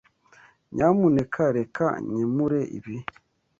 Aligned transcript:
Nyamuneka 0.73 1.43
reka 1.57 1.85
nkemure 2.05 2.59
ibi. 2.77 2.97